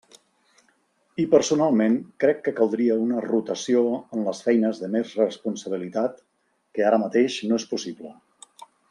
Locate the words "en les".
3.99-4.41